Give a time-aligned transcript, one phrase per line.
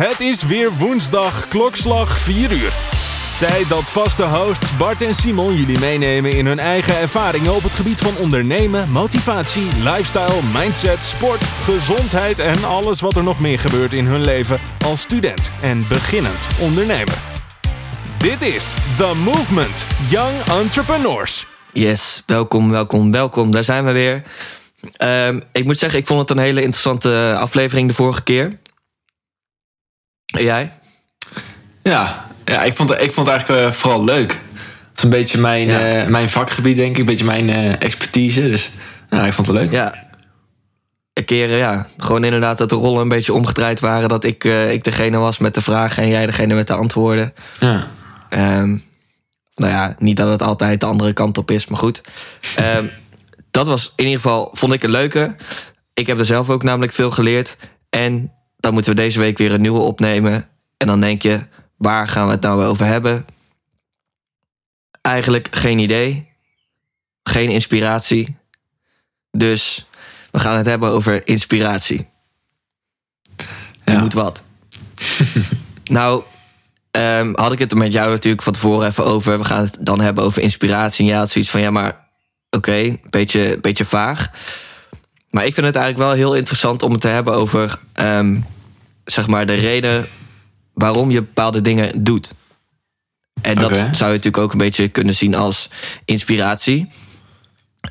[0.00, 2.72] Het is weer woensdag, klokslag 4 uur.
[3.38, 7.72] Tijd dat vaste hosts Bart en Simon jullie meenemen in hun eigen ervaringen op het
[7.72, 13.92] gebied van ondernemen, motivatie, lifestyle, mindset, sport, gezondheid en alles wat er nog meer gebeurt
[13.92, 17.18] in hun leven als student en beginnend ondernemer.
[18.18, 21.46] Dit is The Movement Young Entrepreneurs.
[21.72, 23.50] Yes, welkom, welkom, welkom.
[23.50, 24.22] Daar zijn we weer.
[24.96, 28.58] Ehm, ik moet zeggen, ik vond het een hele interessante aflevering de vorige keer.
[30.30, 30.72] En jij?
[31.82, 34.30] Ja, ja ik, vond, ik vond het eigenlijk eh, vooral leuk.
[34.88, 35.80] Het is een beetje mijn, Ja.
[36.02, 36.98] eh, mijn vakgebied, denk ik.
[36.98, 38.40] Een beetje mijn eh, expertise.
[38.50, 38.70] Dus
[39.10, 39.70] ja, ik vond het leuk.
[39.70, 40.08] Ja.
[41.12, 44.08] Een keer, ja, gewoon inderdaad dat de rollen een beetje omgedraaid waren.
[44.08, 47.34] Dat ik, ik degene was met de vragen en jij degene met de antwoorden.
[47.58, 47.86] Ja.
[48.28, 48.68] Ehm,
[49.54, 52.00] nou ja, niet dat het altijd de andere kant op is, maar goed.
[52.56, 52.86] Ehm,
[53.50, 55.36] dat was in ieder geval, vond ik een leuke.
[55.94, 57.56] Ik heb er zelf ook namelijk veel geleerd.
[57.90, 60.48] En dan moeten we deze week weer een nieuwe opnemen.
[60.76, 61.40] En dan denk je,
[61.76, 63.26] waar gaan we het nou over hebben?
[65.02, 66.28] Eigenlijk geen idee.
[67.22, 68.36] Geen inspiratie.
[69.30, 69.86] Dus
[70.30, 72.08] we gaan het hebben over inspiratie.
[73.84, 74.00] Je Ja.
[74.00, 74.42] moet wat.
[75.84, 76.22] nou,
[76.90, 79.38] ehm, had ik het er met jou natuurlijk van tevoren even over.
[79.38, 81.10] We gaan het dan hebben over inspiratie.
[81.12, 82.08] En had zoiets van, ja, maar
[82.50, 84.30] oké, een beetje, beetje vaag.
[85.30, 88.40] Maar ik vind het eigenlijk wel heel interessant om het te hebben over, ehm,
[89.10, 90.08] zeg maar, de reden
[90.72, 92.34] waarom je bepaalde dingen doet.
[93.42, 95.70] En dat zou je natuurlijk ook een beetje kunnen zien als
[96.04, 96.88] inspiratie.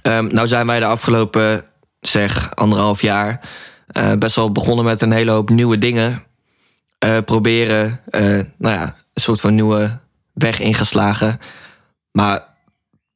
[0.02, 1.64] Ehm, nou zijn wij de afgelopen,
[2.00, 3.40] zeg, anderhalf jaar
[3.88, 6.24] eh, best wel begonnen met een hele hoop nieuwe dingen.
[6.98, 8.22] Eh, proberen, eh,
[8.58, 10.00] nou ja, een soort van nieuwe
[10.34, 11.40] weg ingeslagen.
[12.12, 12.44] Maar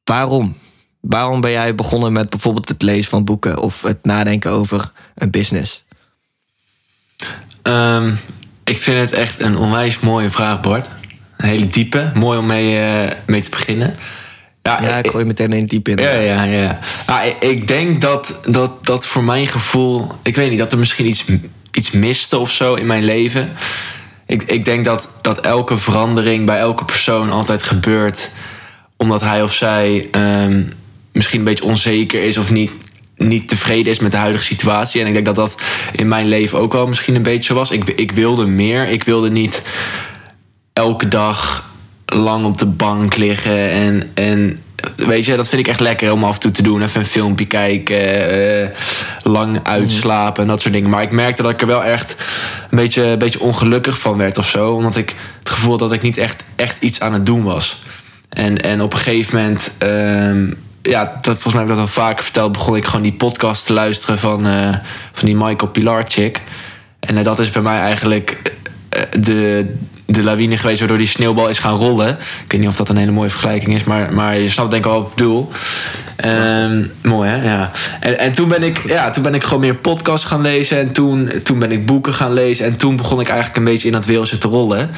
[0.04, 0.56] waarom?
[1.00, 5.30] Waarom ben jij begonnen met bijvoorbeeld het lezen van boeken of het nadenken over een
[5.30, 5.83] business?
[7.64, 8.14] Ehm,
[8.64, 10.88] ik vind het echt een onwijs mooie vraag, Bart.
[11.36, 12.10] Een hele diepe.
[12.14, 13.94] Mooi om mee, eh, mee te beginnen.
[14.62, 15.96] Ja, ik gooi meteen in diep in.
[15.96, 16.78] Ja, ja, ja.
[17.06, 20.12] ja ik, ik denk dat, dat, dat voor mijn gevoel...
[20.22, 21.24] Ik weet niet, dat er misschien iets,
[21.72, 23.48] iets miste of zo in mijn leven.
[24.26, 28.30] Ik, ik denk dat, dat elke verandering bij elke persoon altijd gebeurt...
[28.96, 30.62] omdat hij of zij ehm,
[31.12, 32.36] misschien een beetje onzeker is...
[32.36, 32.70] of niet,
[33.16, 35.00] niet tevreden is met de huidige situatie.
[35.00, 35.54] En ik denk dat dat
[35.92, 37.70] in mijn leven ook wel misschien een beetje zo was.
[37.70, 38.88] Ik, ik wilde meer.
[38.88, 39.62] Ik wilde niet
[40.72, 41.72] elke dag
[42.06, 43.70] lang op de bank liggen.
[43.70, 44.62] En, en
[44.96, 46.82] weet je, dat vind ik echt lekker om af en toe te doen.
[46.82, 48.68] Even een filmpje kijken, eh,
[49.22, 50.90] lang uitslapen en dat soort dingen.
[50.90, 52.16] Maar ik merkte dat ik er wel echt
[52.70, 54.70] een beetje, een beetje ongelukkig van werd of zo.
[54.70, 57.82] Omdat ik het gevoel had dat ik niet echt, echt iets aan het doen was.
[58.28, 60.52] En, en op een gegeven moment, ehm,
[60.90, 63.66] ja, dat, volgens mij heb ik dat al vaker verteld, begon ik gewoon die podcast
[63.66, 64.76] te luisteren van, eh,
[65.12, 66.40] van die Michael Pilarczyk.
[67.00, 68.52] En eh, dat is bij mij eigenlijk
[68.88, 69.74] eh, de,
[70.06, 72.08] de lawine geweest waardoor die sneeuwbal is gaan rollen.
[72.08, 74.84] Ik weet niet of dat een hele mooie vergelijking is, maar, maar je snapt denk
[74.84, 75.50] ik al wat ik bedoel.
[76.16, 77.70] Ehm, mooi hè, ja.
[78.00, 80.78] En, en toen, ben ik, ja, toen ben ik gewoon meer podcasts gaan lezen.
[80.78, 82.66] En toen, toen ben ik boeken gaan lezen.
[82.66, 84.90] En toen begon ik eigenlijk een beetje in dat wereldje te rollen.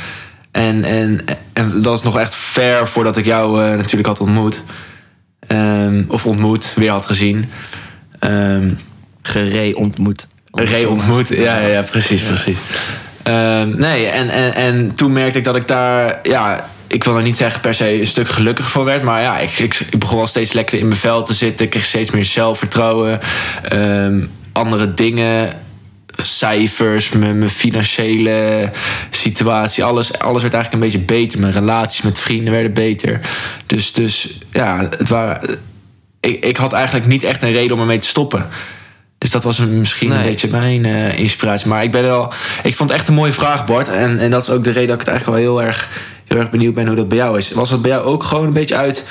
[0.50, 1.20] En, en,
[1.52, 4.60] en dat was nog echt ver voordat ik jou natuurlijk had ontmoet.
[5.46, 7.50] Ehm, of ontmoet, weer had gezien.
[8.18, 8.68] Ehm
[9.26, 10.28] Gere ontmoet.
[10.50, 11.28] Re ontmoet.
[11.28, 12.58] Ja, ja, ja precies, precies.
[13.22, 17.24] Ehm, nee, en, en, en toen merkte ik dat ik daar, ja, ik wil nou
[17.24, 20.16] niet zeggen per se een stuk gelukkiger van werd, maar ja, ik, ik, ik begon
[20.16, 21.64] wel steeds lekker in mijn vel te zitten.
[21.64, 23.20] Ik kreeg steeds meer zelfvertrouwen,
[23.62, 25.52] ehm, andere dingen,
[26.22, 28.70] cijfers, mijn, mijn financiële
[29.10, 31.40] situatie, alles, alles werd eigenlijk een beetje beter.
[31.40, 33.20] Mijn relaties met vrienden werden beter.
[33.66, 35.58] Dus, dus ja, het waren,
[36.20, 38.46] ik, ik had eigenlijk niet echt een reden om ermee te stoppen.
[39.18, 41.68] Dus dat was misschien een beetje mijn eh, inspiratie.
[41.68, 42.32] Maar ik ben wel.
[42.62, 43.88] Ik vond het echt een mooie vraag, Bart.
[43.88, 45.88] En, en dat is ook de reden dat ik het eigenlijk wel heel erg,
[46.24, 47.50] heel erg benieuwd ben hoe dat bij jou is.
[47.50, 49.04] Was dat bij jou ook gewoon een beetje uit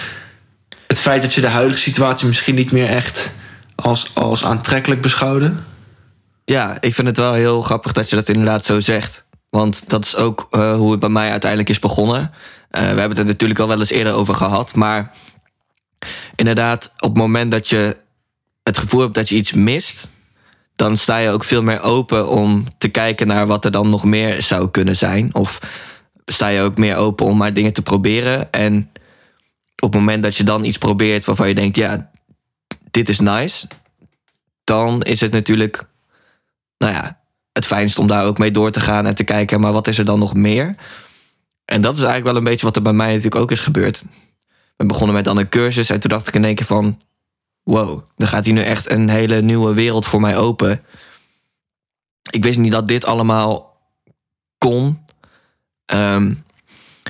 [0.88, 3.30] het feit dat je de huidige situatie misschien niet meer echt
[3.76, 5.54] als, als aantrekkelijk beschouwde?
[6.46, 9.26] Ja, ik vind het wel heel grappig dat je dat inderdaad zo zegt.
[9.50, 12.32] Want dat is ook eh, hoe het bij mij uiteindelijk is begonnen.
[12.70, 14.76] Eh, we hebben het er natuurlijk al wel eens eerder over gehad.
[14.76, 15.12] Maar
[16.36, 17.98] inderdaad, op het moment dat je
[18.64, 20.08] het gevoel hebt dat je iets mist,
[20.76, 24.04] dan sta je ook veel meer open om te kijken naar wat er dan nog
[24.04, 25.36] meer zou kunnen zijn.
[25.36, 25.60] Of
[26.26, 28.52] sta je ook meer open om maar dingen te proberen.
[28.52, 28.92] En
[29.76, 32.10] op het moment dat je dan iets probeert waarvan je denkt, ja,
[32.92, 33.68] dit is nice,
[34.64, 35.90] dan is het natuurlijk,
[36.78, 37.20] nou ja,
[37.52, 39.98] het fijnst om daar ook mee door te gaan en te kijken, maar wat is
[39.98, 40.76] er dan nog meer?
[41.66, 44.04] En dat is eigenlijk wel een beetje wat er bij mij natuurlijk ook is gebeurd.
[44.78, 47.02] We begonnen met dan een cursus en toen dacht ik in één keer van,
[47.64, 50.84] wow, er gaat hier nu echt een hele nieuwe wereld voor mij open.
[52.30, 53.78] Ik wist niet dat dit allemaal
[54.58, 55.00] kon.
[55.86, 56.34] Ehm,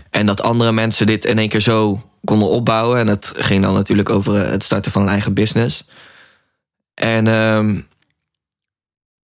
[0.10, 3.00] en dat andere mensen dit in één keer zo konden opbouwen.
[3.00, 5.86] En het ging dan natuurlijk over het starten van een eigen business.
[6.94, 7.82] En ehm,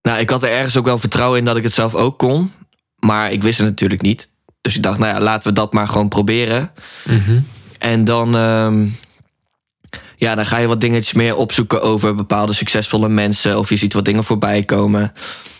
[0.01, 2.51] nou, ik had er ergens ook wel vertrouwen in dat ik het zelf ook kon.
[2.99, 4.29] Maar ik wist het natuurlijk niet.
[4.61, 6.71] Dus ik dacht, nou ja, laten we dat maar gewoon proberen.
[7.77, 8.87] En dan, ehm,
[10.15, 13.57] ja, dan ga je wat dingetjes meer opzoeken over bepaalde succesvolle mensen.
[13.57, 15.13] Of je ziet wat dingen voorbij komen.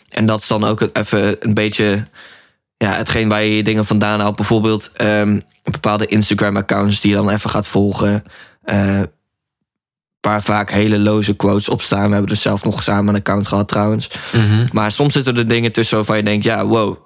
[0.09, 2.07] En dat is dan ook even een beetje
[2.77, 4.35] ja, hetgeen waar je je dingen vandaan haalt.
[4.35, 8.23] Bijvoorbeeld ehm, bepaalde Instagram-accounts die je dan even gaat volgen.
[8.63, 9.01] eh,
[10.21, 12.05] waar vaak hele loze quotes op staan.
[12.05, 14.09] We hebben dus zelf nog samen een account gehad trouwens.
[14.71, 16.97] Maar soms zitten er dingen tussen waarvan je denkt, ja, wow,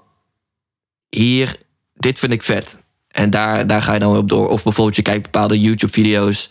[1.09, 1.57] hier,
[1.93, 2.83] dit vind ik vet.
[3.07, 4.49] En daar, daar ga je dan op door.
[4.49, 6.49] Of bijvoorbeeld je kijkt bepaalde YouTube-video's.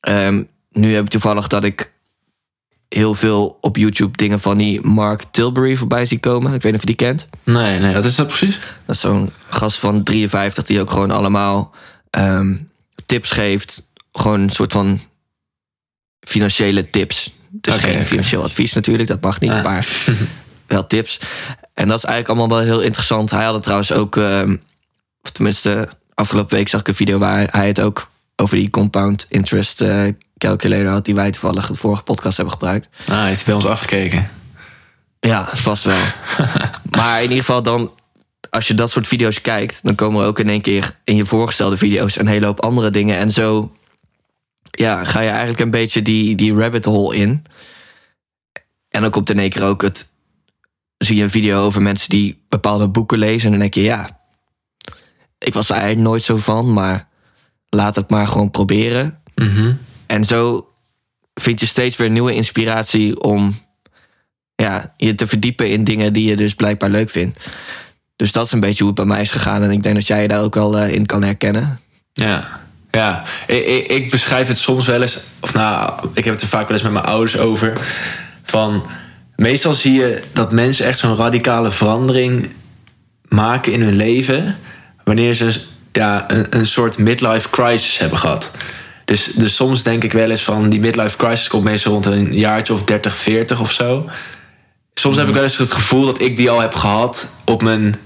[0.00, 1.92] Ehm, nu heb ik toevallig dat ik
[2.88, 6.54] heel veel op YouTube dingen van die Mark Tilbury voorbij zie komen.
[6.54, 7.28] Ik weet niet of je die kent.
[7.44, 8.58] Nee, nee, wat is dat precies?
[8.84, 11.74] Dat is zo'n gast van 53 die ook gewoon allemaal
[12.10, 12.56] ehm,
[13.06, 13.92] tips geeft.
[14.12, 15.00] Gewoon een soort van
[16.30, 17.30] financiële tips.
[17.48, 19.64] Dus Oké, geen financieel advies natuurlijk, dat mag niet, Ah.
[19.64, 19.86] maar
[20.66, 21.20] wel tips.
[21.74, 23.30] En dat is eigenlijk allemaal wel heel interessant.
[23.30, 24.56] Hij had het trouwens ook, ehm,
[25.22, 29.26] of tenminste, afgelopen week zag ik een video waar hij het ook over die compound
[29.28, 30.02] interest eh,
[30.38, 32.88] calculator had, die wij toevallig de vorige podcast hebben gebruikt.
[33.08, 34.30] Ah, hij heeft bij ons afgekeken.
[35.20, 35.98] Ja, vast wel.
[36.98, 37.90] maar in ieder geval dan,
[38.50, 41.26] als je dat soort video's kijkt, dan komen er ook in één keer in je
[41.26, 43.16] voorgestelde video's een hele hoop andere dingen.
[43.16, 43.72] En zo
[44.70, 47.44] ja, ga je eigenlijk een beetje die, die rabbit hole in.
[48.88, 50.08] En dan komt in één keer ook het.
[50.96, 53.44] Zie je een video over mensen die bepaalde boeken lezen.
[53.44, 54.20] En dan denk je, ja,
[55.38, 57.08] ik was er eigenlijk nooit zo van, maar
[57.68, 59.18] laat het maar gewoon proberen.
[59.34, 59.72] Mhm.
[60.06, 60.68] En zo
[61.34, 63.54] vind je steeds weer nieuwe inspiratie om
[64.54, 67.50] ja, je te verdiepen in dingen die je dus blijkbaar leuk vindt.
[68.16, 69.62] Dus dat is een beetje hoe het bij mij is gegaan.
[69.62, 71.80] En ik denk dat jij je daar ook wel eh, in kan herkennen.
[72.12, 73.22] Ja, ja.
[73.46, 76.62] Ik, ik, ik beschrijf het soms wel eens, of nou, ik heb het er vaak
[76.62, 77.72] wel eens met mijn ouders over.
[78.42, 78.86] Van
[79.36, 82.50] meestal zie je dat mensen echt zo'n radicale verandering
[83.28, 84.58] maken in hun leven.
[85.04, 85.60] wanneer ze
[85.92, 88.50] ja, een, een soort midlife crisis hebben gehad.
[89.04, 92.32] Dus, dus soms denk ik wel eens van die midlife crisis komt meestal rond een
[92.32, 94.08] jaartje of 30, 40 of zo.
[94.94, 97.96] Soms heb ik wel eens het gevoel dat ik die al heb gehad op mijn,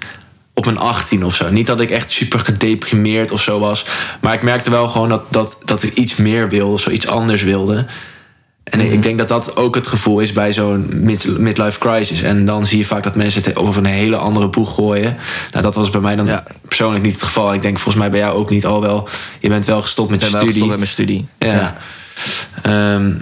[0.55, 1.51] op mijn 18 of zo.
[1.51, 3.87] Niet dat ik echt super gedeprimeerd of zo was.
[4.21, 7.87] Maar ik merkte wel gewoon dat, dat, dat ik iets meer wilde, zoiets anders wilde.
[8.65, 12.23] En ik denk dat dat ook het gevoel is bij zo'n mid, midlife crisis.
[12.23, 15.17] En dan zie je vaak dat mensen het over een hele andere boeg gooien.
[15.51, 16.45] Nou, dat was bij mij dan Ja.
[16.69, 17.49] persoonlijk niet het geval.
[17.49, 18.67] En ik denk volgens mij bij jou ook niet.
[18.67, 19.09] Al wel,
[19.41, 20.71] je bent wel gestopt met Ik ben je wel studie.
[20.71, 21.27] gestopt met mijn studie.
[21.39, 21.75] Ja.
[22.63, 23.13] Ehm,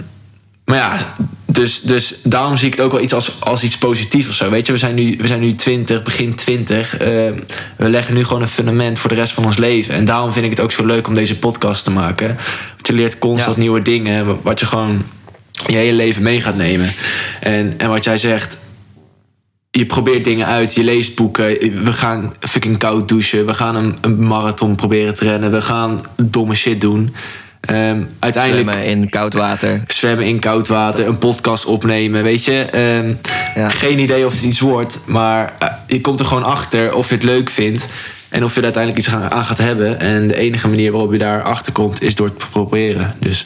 [0.73, 1.15] maar ja,
[1.45, 4.49] dus, dus daarom zie ik het ook wel iets als, als iets positiefs of zo.
[4.49, 6.97] Weet je, we zijn nu, we zijn nu 20, begin 20.
[6.97, 7.33] Ehm,
[7.77, 9.93] we leggen nu gewoon een fundament voor de rest van ons leven.
[9.93, 12.27] En daarom vind ik het ook zo leuk om deze podcast te maken.
[12.73, 13.61] Want je leert constant Ja.
[13.61, 15.03] nieuwe dingen, wat je gewoon
[15.67, 16.91] je hele leven mee gaat nemen.
[17.39, 18.57] En, en wat jij zegt,
[19.71, 21.45] je probeert dingen uit, je leest boeken.
[21.83, 23.45] We gaan fucking koud douchen.
[23.45, 25.51] We gaan een, een marathon proberen te rennen.
[25.51, 27.15] We gaan domme shit doen.
[27.63, 29.83] Ehm, uiteindelijk Zwemmen in koud water.
[29.87, 32.63] zwemmen in koud water, een podcast opnemen, weet je.
[32.63, 33.13] Ehm,
[33.55, 33.69] Ja.
[33.69, 37.15] Geen idee of het iets wordt, maar eh, je komt er gewoon achter of je
[37.15, 37.87] het leuk vindt.
[38.29, 39.99] En of je er uiteindelijk iets aan gaat hebben.
[39.99, 43.15] En de enige manier waarop je daar achter komt, is door het te proberen.
[43.19, 43.45] Dus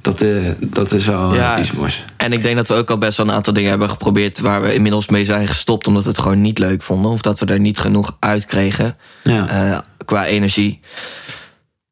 [0.00, 1.58] dat, eh, dat is wel eh, Ja.
[1.58, 2.04] iets moois.
[2.16, 4.40] En ik denk dat we ook al best wel een aantal dingen hebben geprobeerd...
[4.40, 7.10] waar we inmiddels mee zijn gestopt omdat we het gewoon niet leuk vonden.
[7.10, 8.96] Of dat we er niet genoeg uit kregen.
[9.22, 9.84] Ja.
[10.04, 10.80] qua energie.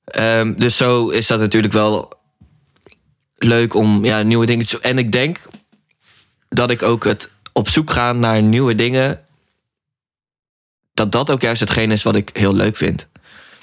[0.04, 2.12] Ehm, dus zo is dat natuurlijk wel
[3.36, 5.40] leuk om ja, nieuwe dingen te En ik denk
[6.48, 9.20] dat ik ook het op zoek gaan naar nieuwe dingen.
[10.94, 13.08] Dat dat ook juist hetgeen is wat ik heel leuk vind.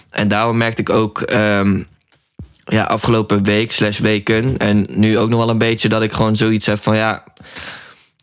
[0.09, 1.83] En daarom merkte ik ook ehm,
[2.65, 4.57] ja, afgelopen week slash weken...
[4.57, 6.95] en nu ook nog wel een beetje dat ik gewoon zoiets heb van...
[6.95, 7.23] ja,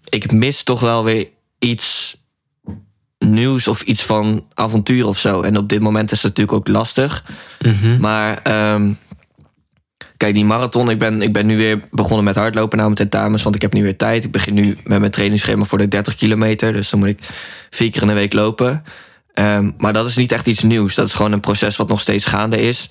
[0.09, 2.17] ik mis toch wel weer iets
[3.29, 5.43] nieuws of iets van avontuur of zo.
[5.43, 7.25] En op dit moment is het natuurlijk ook lastig.
[8.01, 8.93] Maar ehm,
[10.17, 13.43] kijk, die marathon, ik ben, ik ben nu weer begonnen met hardlopen na mijn tentamens,
[13.43, 14.25] want ik heb nu weer tijd.
[14.25, 17.19] Ik begin nu met mijn trainingsschema voor de 30 kilometer, dus dan moet ik
[17.71, 18.85] vier keer in de week lopen.
[19.35, 20.95] Ehm, maar dat is niet echt iets nieuws.
[20.95, 22.91] Dat is gewoon een proces wat nog steeds gaande is.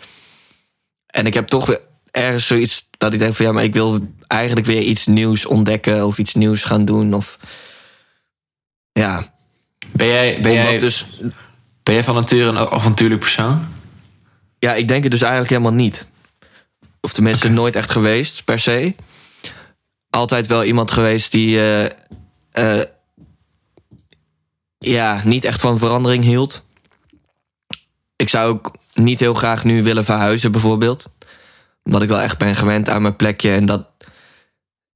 [1.08, 1.79] En ik heb toch weer
[2.12, 6.06] ergens zoiets dat ik denk van ja, maar ik wil eigenlijk weer iets nieuws ontdekken
[6.06, 7.13] of iets nieuws gaan doen.
[7.13, 7.38] Of
[8.91, 9.37] ja,
[9.91, 11.06] Ben jij, ben, jij, dus
[11.84, 13.67] ben jij van nature een avontuurlijk persoon?
[14.60, 16.08] Ja, ik denk het dus eigenlijk helemaal niet.
[17.01, 18.96] Of tenminste, nooit echt geweest, per se.
[20.10, 21.58] Altijd wel iemand geweest die.
[21.60, 21.86] eh,
[22.51, 22.86] eh,
[24.77, 26.65] ja, niet echt van verandering hield.
[28.15, 31.13] Ik zou ook niet heel graag nu willen verhuizen, bijvoorbeeld.
[31.84, 33.88] Omdat ik wel echt ben gewend aan mijn plekje en dat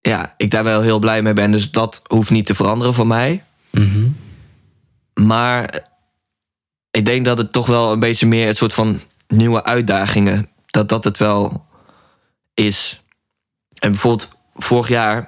[0.02, 1.52] ja, ik daar wel heel blij mee ben.
[1.52, 3.44] Dus dat hoeft niet te veranderen voor mij.
[5.26, 5.86] Maar
[6.92, 10.90] ik denk dat het toch wel een beetje meer het soort van nieuwe uitdagingen, dat
[10.90, 11.66] dat het wel
[12.54, 13.02] is.
[13.80, 15.28] En bijvoorbeeld vorig jaar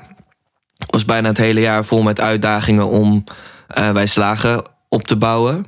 [0.86, 3.24] was bijna het hele jaar vol met uitdagingen om
[3.68, 5.66] eh, wij slagen op te bouwen.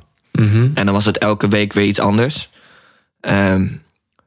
[0.74, 2.50] En dan was het elke week weer iets anders.
[3.20, 3.66] Ehm,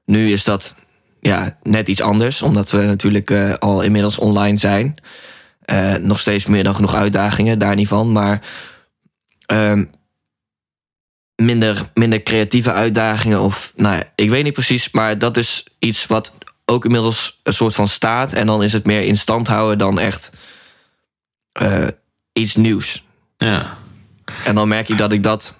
[0.05, 0.75] nu is dat
[1.19, 4.95] ja, net iets anders, omdat we natuurlijk eh, al inmiddels online zijn.
[5.61, 8.11] Eh, nog steeds meer dan genoeg uitdagingen, daar niet van.
[8.11, 8.41] Maar
[9.49, 9.85] ehm,
[11.35, 13.41] minder, minder creatieve uitdagingen.
[13.41, 17.53] Of nou ja, ik weet niet precies, maar dat is iets wat ook inmiddels een
[17.53, 18.33] soort van staat.
[18.33, 20.31] En dan is het meer in stand houden dan echt
[21.51, 21.87] eh,
[22.33, 23.03] iets nieuws.
[23.37, 23.77] Ja.
[24.45, 25.57] En dan merk ik dat ik dat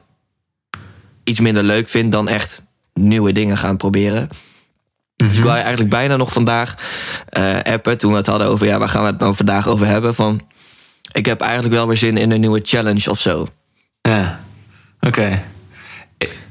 [1.24, 4.30] iets minder leuk vind dan echt nieuwe dingen gaan proberen.
[5.16, 6.76] Dus ik wou je eigenlijk bijna nog vandaag
[7.30, 9.88] eh, appen toen we het hadden over, ja, waar gaan we het nou vandaag over
[9.88, 10.16] hebben?
[10.16, 10.48] Van,
[11.12, 13.50] ik heb eigenlijk wel weer zin in een nieuwe challenge of zo.
[14.10, 14.40] Ja.
[15.00, 15.44] Oké.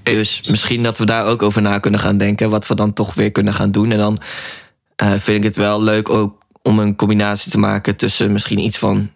[0.02, 2.50] Dus misschien dat we daar ook over na kunnen gaan denken.
[2.50, 3.92] Wat we dan toch weer kunnen gaan doen.
[3.92, 4.20] En dan
[4.96, 8.78] eh, vind ik het wel leuk ook om een combinatie te maken tussen misschien iets
[8.78, 9.10] van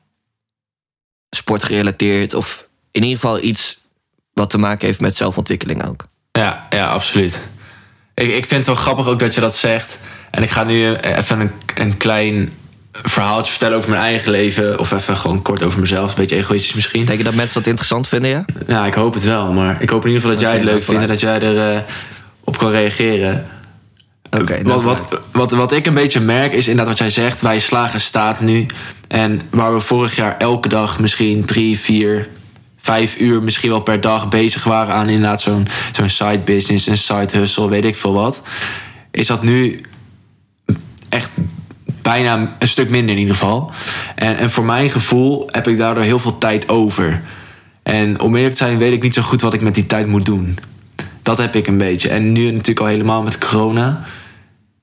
[1.30, 2.34] sportgerelateerd.
[2.34, 3.78] Of in ieder geval iets
[4.32, 6.04] wat te maken heeft met zelfontwikkeling ook.
[6.32, 7.40] Ja, ja, absoluut.
[8.14, 9.99] Ik, ik vind het wel grappig ook dat je dat zegt.
[10.30, 12.52] En ik ga nu even een, een klein
[12.92, 14.78] verhaaltje vertellen over mijn eigen leven.
[14.78, 16.08] Of even gewoon kort over mezelf.
[16.11, 17.04] Een beetje egoïstisch misschien.
[17.04, 18.44] Denk je dat mensen dat interessant vinden, ja?
[18.66, 19.52] Ja, ik hoop het wel.
[19.52, 21.40] Maar ik hoop in ieder geval dat jij het leuk nou, vindt en dat jij
[21.40, 21.80] er eh,
[22.44, 23.46] op kan reageren.
[24.30, 27.40] Oké, nou, wat, wat, wat, wat ik een beetje merk is inderdaad wat jij zegt.
[27.40, 28.66] Wij slagen staat nu.
[29.08, 32.28] En waar we vorig jaar elke dag misschien drie, vier,
[32.80, 36.99] vijf uur misschien wel per dag bezig waren aan inderdaad zo'n zo'n side business, een
[36.99, 38.42] side hustle, weet ik veel wat.
[39.11, 39.80] Is dat nu
[41.08, 41.30] echt
[42.02, 43.71] bijna een stuk minder in ieder geval.
[44.14, 47.23] En, en voor mijn gevoel heb ik daardoor heel veel tijd over.
[47.82, 50.06] En om eerlijk te zijn weet ik niet zo goed wat ik met die tijd
[50.06, 50.59] moet doen.
[51.23, 52.09] Dat heb ik een beetje.
[52.09, 54.04] En nu natuurlijk al helemaal met corona.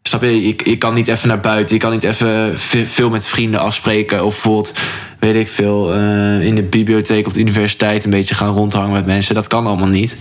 [0.03, 0.47] Snap je?
[0.47, 1.75] Je, je kan niet even naar buiten.
[1.75, 4.25] Je kan niet even ve- veel met vrienden afspreken.
[4.25, 4.73] Of bijvoorbeeld,
[5.19, 9.05] weet ik veel, eh, in de bibliotheek op de universiteit een beetje gaan rondhangen met
[9.05, 9.35] mensen.
[9.35, 10.17] Dat kan allemaal niet.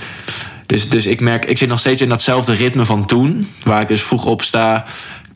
[0.66, 3.48] Dus, dus ik merk, ik zit nog steeds in datzelfde ritme van toen.
[3.64, 4.84] Waar ik dus vroeg opsta,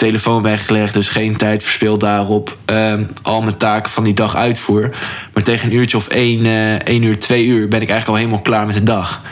[0.02, 2.56] telefoon weggelegd, dus geen tijd verspild daarop.
[2.64, 4.90] ehm, al mijn taken van die dag uitvoer.
[5.32, 8.14] Maar tegen een uurtje of één, eh, één uur, twee uur ben ik eigenlijk al
[8.14, 9.22] helemaal klaar met de dag.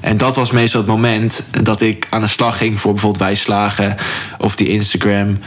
[0.00, 3.96] En dat was meestal het moment dat ik aan de slag ging voor bijvoorbeeld wijslagen
[4.38, 5.38] of die Instagram.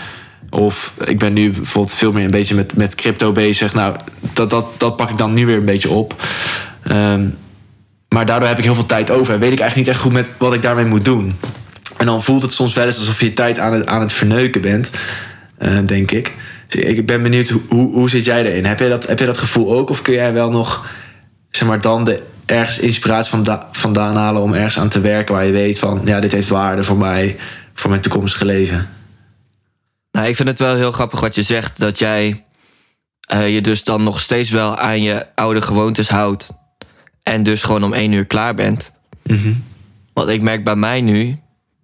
[0.50, 3.74] Of ik ben nu bijvoorbeeld veel meer een beetje met, met crypto bezig.
[3.74, 3.96] Nou,
[4.34, 6.16] dat, dat, dat pak ik dan nu weer een beetje op.
[6.84, 7.28] Ehm,
[8.08, 9.34] maar daardoor heb ik heel veel tijd over.
[9.34, 11.34] En weet ik eigenlijk niet echt goed met wat ik daarmee moet doen.
[11.98, 14.62] En dan voelt het soms wel eens alsof je tijd aan het, aan het verneuken
[14.62, 14.90] bent.
[15.58, 16.34] eh, denk ik.
[16.68, 18.66] Dus ik ben benieuwd, hoe, hoe, zit jij erin?
[18.66, 19.90] Heb jij, dat, heb jij dat gevoel ook?
[19.90, 20.90] Of kun jij wel nog,
[21.50, 25.46] zeg maar, dan de, ergens inspiratie vanda- vandaan halen om ergens aan te werken waar
[25.46, 27.38] je weet van, ja, dit heeft waarde voor mij,
[27.74, 28.90] voor mijn toekomstige leven?
[30.12, 31.80] Nou, ik vind het wel heel grappig wat je zegt.
[31.80, 32.46] Dat jij
[33.28, 36.60] eh, je dus dan nog steeds wel aan je oude gewoontes houdt.
[37.24, 38.92] En dus gewoon om één uur klaar bent.
[40.14, 41.38] Want ik merk bij mij nu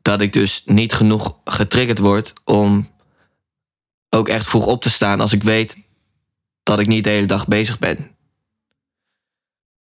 [0.08, 2.90] dat ik dus niet genoeg getriggerd word om
[4.10, 5.78] ook echt vroeg op te staan als ik weet
[6.64, 8.12] dat ik niet de hele dag bezig ben.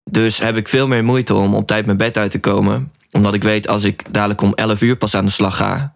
[0.03, 2.91] Dus heb ik veel meer moeite om op tijd mijn bed uit te komen.
[3.12, 5.93] Omdat ik weet als ik dadelijk om 11 uur pas aan de slag ga,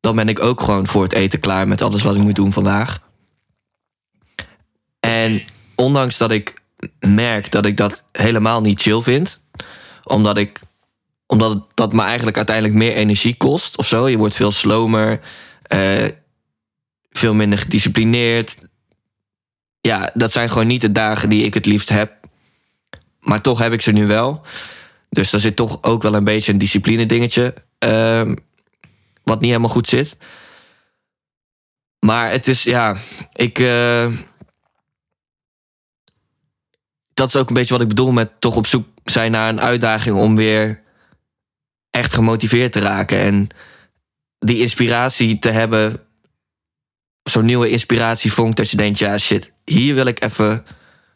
[0.00, 2.52] dan ben ik ook gewoon voor het eten klaar met alles wat ik moet doen
[2.52, 3.00] vandaag.
[5.00, 5.42] En
[5.74, 6.60] ondanks dat ik
[7.00, 9.40] merk dat ik dat helemaal niet chill vind,
[10.04, 10.60] omdat ik
[11.30, 14.08] omdat het, dat me eigenlijk uiteindelijk meer energie kost of zo.
[14.08, 15.20] Je wordt veel slomer,
[15.62, 16.08] eh,
[17.10, 18.56] veel minder gedisciplineerd.
[19.80, 22.12] Ja, dat zijn gewoon niet de dagen die ik het liefst heb.
[23.20, 24.42] Maar toch heb ik ze nu wel.
[25.10, 27.54] Dus daar zit toch ook wel een beetje een discipline dingetje.
[27.78, 28.34] ehm,
[29.24, 30.16] wat niet helemaal goed zit.
[31.98, 32.96] Maar het is, ja,
[33.32, 33.58] ik.
[33.58, 34.12] eh,
[37.14, 39.60] dat is ook een beetje wat ik bedoel met toch op zoek zijn naar een
[39.60, 40.82] uitdaging om weer
[41.90, 43.18] echt gemotiveerd te raken.
[43.18, 43.48] En
[44.38, 46.00] die inspiratie te hebben.
[47.22, 50.64] Zo'n nieuwe inspiratievonk dat je denkt, ja shit, hier wil ik even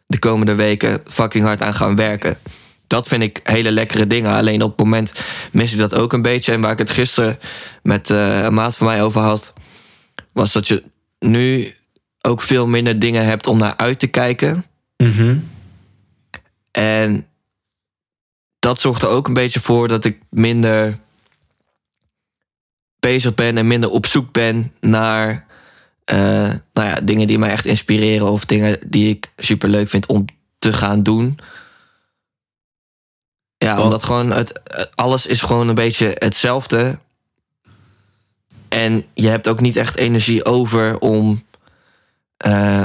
[0.07, 2.39] de komende weken fucking hard aan gaan werken.
[2.87, 4.33] Dat vind ik hele lekkere dingen.
[4.33, 5.13] Alleen op het moment
[5.53, 6.53] mis ik dat ook een beetje.
[6.53, 7.39] En waar ik het gisteren
[7.83, 9.53] met eh, een maat van mij over had,
[10.33, 10.83] was dat je
[11.19, 11.75] nu
[12.21, 14.65] ook veel minder dingen hebt om naar uit te kijken.
[16.71, 17.27] En
[18.63, 20.99] dat zorgt er ook een beetje voor dat ik minder
[23.01, 25.47] bezig ben en minder op zoek ben naar
[26.05, 26.19] eh,
[26.73, 30.25] nou ja, dingen die mij echt inspireren of dingen die ik super leuk vind om
[30.59, 31.39] te gaan doen.
[33.57, 34.61] Ja, omdat gewoon het,
[34.95, 36.99] alles is gewoon een beetje hetzelfde.
[38.69, 41.43] En je hebt ook niet echt energie over om
[42.37, 42.85] eh,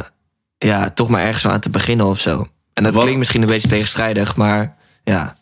[0.58, 2.48] ja, toch maar ergens aan te beginnen of zo.
[2.74, 5.37] En dat Wat- klinkt misschien een beetje tegenstrijdig, maar ja.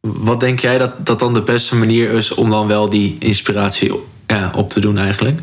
[0.00, 3.92] Wat denk jij dat, dat dan de beste manier is om dan wel die inspiratie
[4.26, 5.40] ja, op te doen eigenlijk?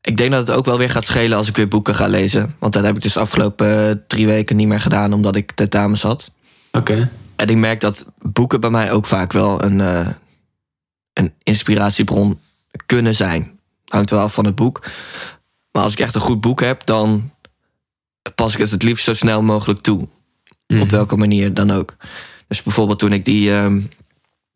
[0.00, 2.54] Ik denk dat het ook wel weer gaat schelen als ik weer boeken ga lezen.
[2.58, 5.52] Want dat heb ik dus de afgelopen eh, drie weken niet meer gedaan, omdat ik
[5.52, 6.32] tentamens had.
[6.72, 7.10] Oké.
[7.36, 10.08] En ik merk dat boeken bij mij ook vaak wel een, eh,
[11.12, 12.40] een inspiratiebron
[12.86, 13.58] kunnen zijn.
[13.84, 14.86] Hangt wel af van het boek.
[15.72, 17.30] Maar als ik echt een goed boek heb, dan
[18.34, 20.08] pas ik het het liefst zo snel mogelijk toe.
[20.68, 20.80] Mhm.
[20.80, 21.96] Op welke manier dan ook.
[22.48, 23.76] Dus bijvoorbeeld toen ik die, ehm,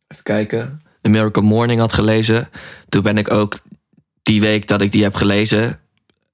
[0.08, 2.48] even kijken, The Miracle Morning had gelezen.
[2.88, 3.58] Toen ben ik ook
[4.22, 5.80] die week dat ik die heb gelezen,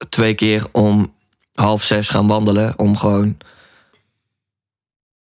[0.08, 1.12] twee keer om
[1.54, 2.78] half zes gaan wandelen.
[2.78, 3.36] Om gewoon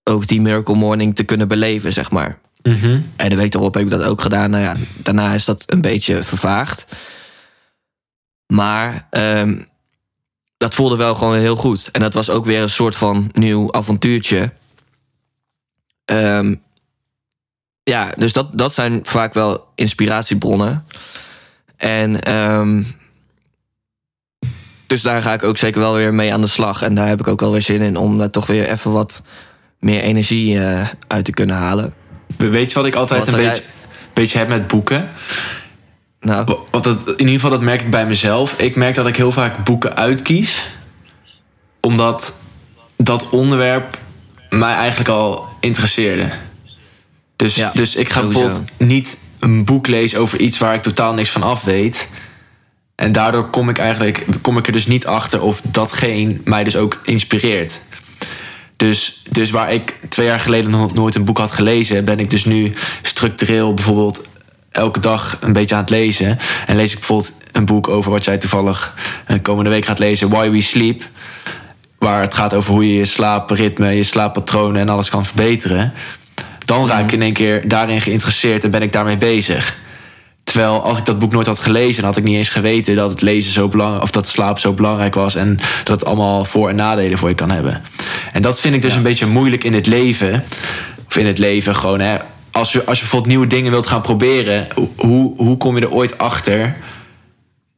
[0.03, 2.39] ook die Miracle Morning te kunnen beleven, zeg maar.
[2.63, 2.99] Mhm.
[3.15, 4.49] En de week erop heb ik dat ook gedaan.
[4.49, 6.85] Nou ja, daarna is dat een beetje vervaagd.
[8.53, 9.61] Maar ehm,
[10.57, 11.89] dat voelde wel gewoon heel goed.
[11.91, 14.51] En dat was ook weer een soort van nieuw avontuurtje.
[16.05, 16.55] Ehm,
[17.83, 20.85] ja, dus dat, dat zijn vaak wel inspiratiebronnen.
[21.77, 22.83] En ehm,
[24.87, 26.81] dus daar ga ik ook zeker wel weer mee aan de slag.
[26.81, 29.23] En daar heb ik ook wel weer zin in om daar toch weer even wat
[29.79, 31.93] meer energie eh, uit te kunnen halen.
[32.37, 33.63] Weet je wat ik altijd Wat een jij- beetje,
[34.13, 35.09] beetje heb met boeken?
[36.19, 38.53] Nou, Want dat, in ieder geval, dat merk ik bij mezelf.
[38.59, 40.65] Ik merk dat ik heel vaak boeken uitkies.
[41.79, 42.33] Omdat
[42.97, 43.97] dat onderwerp
[44.49, 46.29] mij eigenlijk al interesseerde.
[47.35, 48.39] Dus, Ja, dus ik ga sowieso.
[48.39, 52.09] bijvoorbeeld niet een boek lezen over iets waar ik totaal niks van af weet.
[52.95, 56.75] En daardoor kom ik eigenlijk kom ik er dus niet achter of datgene mij dus
[56.75, 57.81] ook inspireert.
[58.75, 62.29] Dus, dus waar ik twee jaar geleden nog nooit een boek had gelezen, ben ik
[62.29, 64.27] dus nu structureel bijvoorbeeld
[64.77, 66.39] elke dag een beetje aan het lezen.
[66.65, 70.29] En lees ik bijvoorbeeld een boek over wat jij toevallig eh, komende week gaat lezen,
[70.29, 71.01] Why We Sleep.
[71.97, 75.93] Waar het gaat over hoe je je slaapritme, je slaappatronen en alles kan verbeteren.
[76.65, 79.77] Dan raak ik in één keer daarin geïnteresseerd en ben ik daarmee bezig.
[80.43, 83.21] Terwijl als ik dat boek nooit had gelezen, had ik niet eens geweten dat het
[83.21, 86.75] lezen zo belangrijk of dat slaap zo belangrijk was en dat het allemaal voor- en
[86.75, 87.81] nadelen voor je kan hebben.
[88.31, 90.43] En dat vind ik dus een beetje moeilijk in het leven.
[91.07, 92.17] Of in het leven gewoon, hè.
[92.57, 95.81] Als je, als je bijvoorbeeld nieuwe dingen wilt gaan proberen, ho- hoe, hoe kom je
[95.81, 96.77] er ooit achter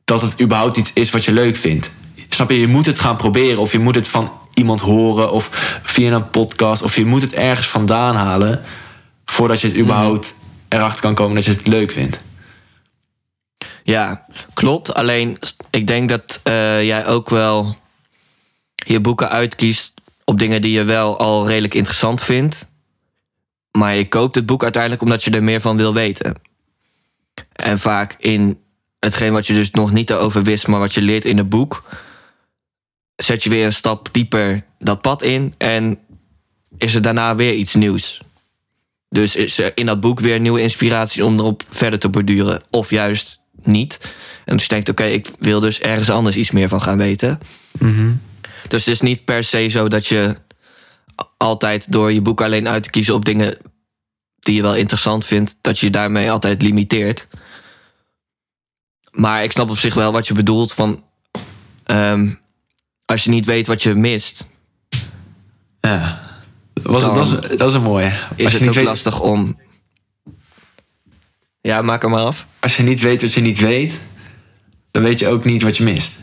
[0.06, 1.92] dat het überhaupt iets is wat je leuk vindt?
[2.30, 2.60] Snap je?
[2.60, 6.30] Je moet het gaan proberen of je moet het van iemand horen of via een
[6.30, 8.62] podcast of je moet het ergens vandaan halen
[9.26, 10.36] voordat je het überhaupt
[10.70, 12.22] erachter kan komen dat je het leuk vindt.
[13.84, 14.94] Ja, klopt.
[14.94, 15.38] Alleen
[15.70, 17.78] ik denk dat eh, jij ook wel
[18.76, 22.69] je boeken uitkiest op dingen die je wel al redelijk interessant vindt.
[23.80, 26.36] Maar je koopt het boek uiteindelijk omdat je er meer van wil weten.
[27.54, 28.60] En vaak in
[29.00, 31.84] hetgeen wat je dus nog niet erover wist, maar wat je leert in het boek,
[33.16, 36.00] zet je weer een stap dieper dat pad in en
[36.78, 38.22] is er daarna weer iets nieuws.
[39.10, 42.62] Dus is er in dat boek weer nieuwe inspiratie om erop verder te borduren.
[42.70, 44.00] Of juist niet.
[44.46, 47.40] En dus je denkt, oké, ik wil dus ergens anders iets meer van gaan weten.
[48.68, 50.36] Dus het is niet per se zo dat je
[51.38, 53.58] altijd door je boek alleen uit te kiezen op dingen
[54.40, 57.28] die je wel interessant vindt, dat je je daarmee altijd limiteert.
[59.12, 61.04] Maar ik snap op zich wel wat je bedoelt van
[61.84, 62.30] ehm,
[63.06, 64.46] als je niet weet wat je mist,
[65.82, 66.28] Ja.
[66.84, 68.06] Was, dat, is, dat is een mooie.
[68.06, 69.60] Als is je, het niet ook weet, lastig om.
[71.62, 72.46] Ja, maak er maar af.
[72.60, 74.00] als je niet weet wat je niet weet,
[74.92, 76.18] dan weet je ook niet wat je mist.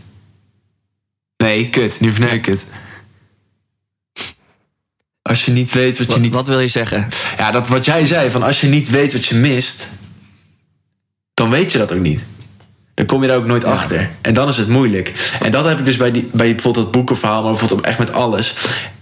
[1.37, 2.01] Nee, kut.
[2.01, 2.67] Nu verneuk ik het.
[5.27, 6.33] Als je niet weet wat je Wat, niet...
[6.35, 7.09] wat wil je zeggen?
[7.39, 9.89] Ja, dat wat jij zei, van als je niet weet wat je mist,
[11.35, 12.25] dan weet je dat ook niet.
[12.95, 14.11] Dan kom je daar ook nooit achter.
[14.21, 15.13] En dan is het moeilijk.
[15.41, 17.99] En dat heb ik dus bij, die, bij bijvoorbeeld dat boekenverhaal, maar bijvoorbeeld ook echt
[17.99, 18.55] met alles.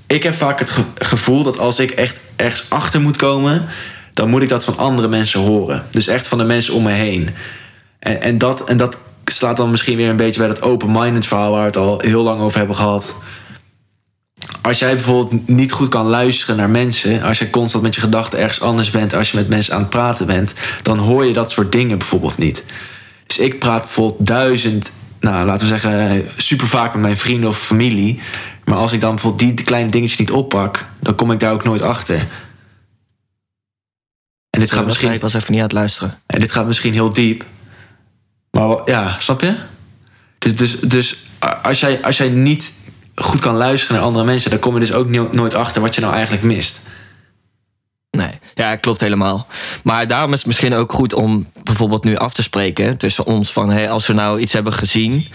[0.07, 3.67] Ik heb vaak het ge- gevoel dat als ik echt ergens achter moet komen,
[4.15, 5.85] dan moet ik dat van andere mensen horen.
[5.91, 7.31] Dus echt van de mensen om me heen.
[7.99, 11.51] En, en, dat, en dat slaat dan misschien weer een beetje bij dat open-minded verhaal
[11.51, 13.15] waar we het al heel lang over hebben gehad
[14.63, 18.39] als jij bijvoorbeeld niet goed kan luisteren naar mensen, als je constant met je gedachten
[18.39, 21.51] ergens anders bent, als je met mensen aan het praten bent, dan hoor je dat
[21.51, 22.65] soort dingen bijvoorbeeld niet.
[23.27, 27.59] Dus ik praat bijvoorbeeld duizend, nou laten we zeggen, super vaak met mijn vrienden of
[27.59, 28.21] familie,
[28.65, 31.65] Maar als ik dan bijvoorbeeld die kleine dingetjes niet oppak, dan kom ik daar ook
[31.65, 32.27] nooit achter.
[34.51, 36.19] En dit, gaat misschien, Ik was even niet aan het luisteren.
[36.27, 37.45] en dit gaat misschien heel diep.
[38.51, 39.57] Maar ja, snap je?
[40.39, 41.17] Dus, dus, dus
[41.63, 42.73] als, jij, als jij niet
[43.15, 45.95] goed kan luisteren naar andere mensen, dan kom je dus ook no- nooit achter wat
[45.95, 46.81] je nou eigenlijk mist.
[48.11, 49.47] Nee, ja, klopt helemaal.
[49.83, 53.53] Maar daarom is het misschien ook goed om bijvoorbeeld nu af te spreken tussen ons
[53.53, 55.27] van hey, als we nou iets hebben gezien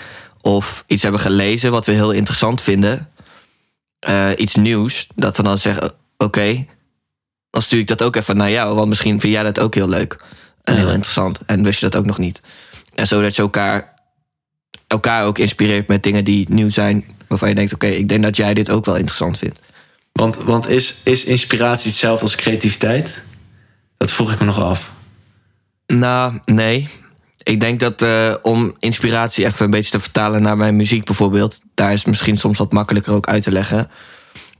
[0.41, 3.09] of iets hebben gelezen wat we heel interessant vinden,
[3.99, 6.65] eh, iets nieuws, dat we dan zeggen: oké,
[7.49, 9.89] dan stuur ik dat ook even naar jou, want misschien vind jij dat ook heel
[9.89, 10.17] leuk
[10.63, 10.79] en Ja.
[10.79, 12.41] heel interessant en wist je dat ook nog niet.
[12.95, 13.93] En zodat je elkaar,
[14.87, 18.35] elkaar ook inspireert met dingen die nieuw zijn, waarvan je denkt: oké, ik denk dat
[18.35, 19.59] jij dit ook wel interessant vindt.
[20.11, 23.23] Want, want is, is inspiratie hetzelfde als creativiteit?
[23.97, 24.91] Dat vroeg ik me nog af.
[25.87, 26.87] Nou, nee.
[27.43, 31.61] Ik denk dat eh, om inspiratie even een beetje te vertalen naar mijn muziek bijvoorbeeld,
[31.73, 33.89] daar is het misschien soms wat makkelijker ook uit te leggen.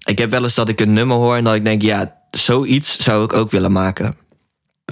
[0.03, 2.99] Ik heb wel eens dat ik een nummer hoor en dat ik denk, ja, zoiets
[2.99, 4.15] zou ik ook willen maken.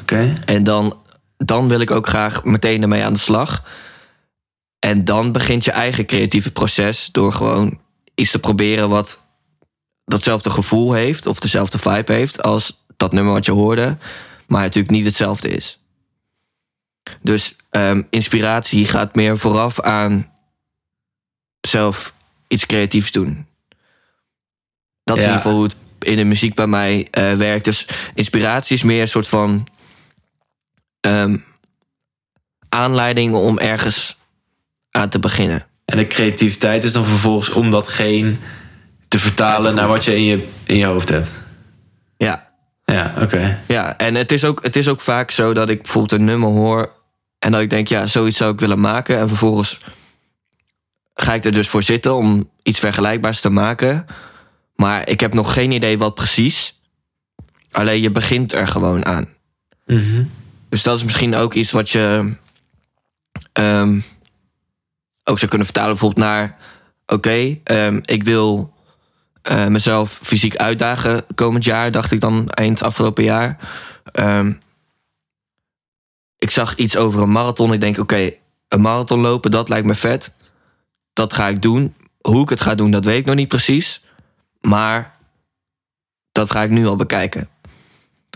[0.02, 0.34] Oké.
[0.46, 0.98] En dan,
[1.38, 3.64] dan wil ik ook graag meteen ermee aan de slag.
[4.80, 7.80] En dan begint je eigen creatieve proces door gewoon
[8.16, 9.26] iets te proberen wat
[10.06, 13.98] datzelfde gevoel heeft of dezelfde vibe heeft als dat nummer wat je hoorde,
[14.48, 15.80] maar natuurlijk niet hetzelfde is.
[17.22, 20.32] Dus ehm, inspiratie gaat meer vooraf aan
[21.68, 22.14] zelf
[22.48, 23.46] iets creatiefs doen.
[25.04, 27.66] Dat is in ieder geval hoe het in de muziek bij mij eh, werkt.
[27.66, 29.68] Dus inspiratie is meer een soort van
[31.00, 31.38] ehm,
[32.70, 34.18] aanleiding om ergens
[34.98, 35.66] aan te beginnen.
[35.86, 38.36] En de creativiteit is dan vervolgens om datgene
[39.08, 41.32] te vertalen naar wat je in je, in je hoofd hebt.
[42.18, 42.48] Ja,
[42.86, 43.60] Ja, oké.
[43.68, 43.98] ja.
[43.98, 46.92] en het is, ook, het is ook vaak zo dat ik bijvoorbeeld een nummer hoor
[47.40, 49.20] en dat ik denk, ja, zoiets zou ik willen maken.
[49.20, 49.78] En vervolgens
[51.14, 54.06] ga ik er dus voor zitten om iets vergelijkbaars te maken.
[54.76, 56.80] Maar ik heb nog geen idee wat precies.
[57.72, 59.28] Alleen je begint er gewoon aan.
[59.86, 60.24] Mhm.
[60.70, 62.34] Dus dat is misschien ook iets wat je
[63.54, 64.00] ehm,
[65.28, 66.58] ook zou kunnen vertalen bijvoorbeeld naar...
[67.06, 68.74] Oké, ehm, ik wil
[69.42, 73.58] eh, mezelf fysiek uitdagen komend jaar, dacht ik dan eind afgelopen jaar.
[74.12, 74.54] Ehm,
[76.38, 77.74] ik zag iets over een marathon.
[77.74, 78.32] Ik denk, oké,
[78.68, 80.34] een marathon lopen, dat lijkt me vet.
[81.14, 81.96] Dat ga ik doen.
[82.22, 84.04] Hoe ik het ga doen, dat weet ik nog niet precies.
[84.62, 85.18] Maar
[86.32, 87.50] dat ga ik nu al bekijken.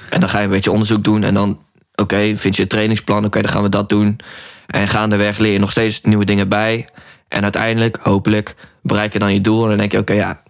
[0.09, 1.23] En dan ga je een beetje onderzoek doen.
[1.23, 1.63] En dan,
[1.95, 3.25] oké, vind je een trainingsplan?
[3.25, 4.19] Oké, dan gaan we dat doen.
[4.67, 6.89] En gaandeweg leer je nog steeds nieuwe dingen bij.
[7.27, 9.63] En uiteindelijk, hopelijk, bereik je dan je doel.
[9.63, 10.43] En dan denk je, oké, ja,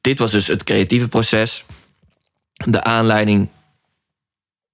[0.00, 1.64] dit was dus het creatieve proces.
[2.52, 3.48] De aanleiding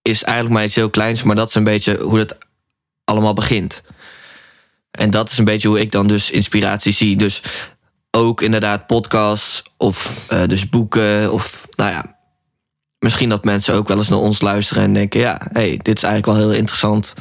[0.02, 1.22] is eigenlijk maar iets heel kleins.
[1.22, 2.38] Maar dat is een beetje hoe het
[3.04, 3.82] allemaal begint.
[4.90, 7.16] En dat is een beetje hoe ik dan dus inspiratie zie.
[7.16, 7.42] Dus
[8.10, 12.18] ook inderdaad podcasts of eh, dus boeken of nou ja,
[12.98, 16.02] misschien dat mensen ook wel eens naar ons luisteren en denken: ja, hey, dit is
[16.02, 17.14] eigenlijk wel heel interessant.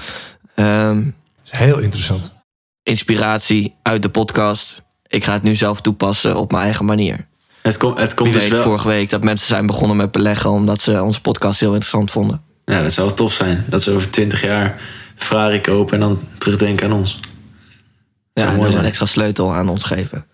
[0.56, 0.96] Dat
[1.52, 2.32] is heel interessant.
[2.84, 4.84] inspiratie uit de podcast.
[5.08, 7.28] Ik ga het nu zelf toepassen op mijn eigen manier.
[7.62, 8.64] Het, kom, het komt dus wel...
[8.64, 12.42] vorige week dat mensen zijn begonnen met beleggen omdat ze onze podcast heel interessant vonden.
[12.66, 13.66] Ja, dat zou wel tof zijn.
[13.68, 14.82] Dat ze over twintig jaar
[15.16, 17.20] Ferrari kopen en dan terugdenken aan ons.
[18.34, 20.26] Ja, mooi een extra sleutel aan ons geven.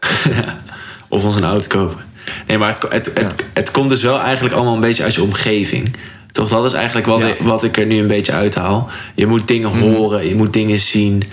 [1.10, 2.04] Of ons een auto kopen.
[2.48, 5.24] Nee, maar het, het, het, het komt dus wel eigenlijk allemaal een beetje uit je
[5.24, 5.96] omgeving.
[6.36, 7.28] Toch, dat is eigenlijk wat, Ja.
[7.28, 8.90] ik, wat ik er nu een beetje uithaal.
[9.14, 11.24] Je moet dingen horen, je moet dingen zien.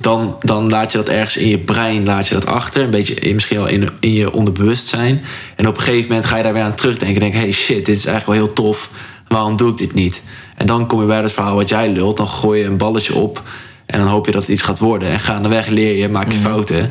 [0.00, 2.82] Dan, dan laat je dat ergens in je brein laat je dat achter.
[2.82, 5.24] Een beetje misschien wel in, in je onderbewustzijn.
[5.56, 7.22] En op een gegeven moment ga je daar weer aan terugdenken.
[7.22, 8.90] En denk hey shit, dit is eigenlijk wel heel tof.
[9.28, 10.22] Waarom doe ik dit niet?
[10.56, 12.16] En dan kom je bij het verhaal wat jij lult.
[12.16, 13.42] Dan gooi je een balletje op.
[13.86, 15.08] En dan hoop je dat het iets gaat worden.
[15.08, 16.90] En gaandeweg leer je, maak je fouten.